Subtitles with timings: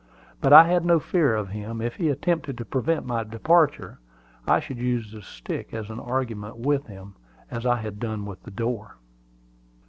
[0.39, 3.99] But I had no fear of him: if he attempted to prevent my departure,
[4.47, 7.13] I should use the stick as an argument with him,
[7.51, 8.95] as I had done with the door.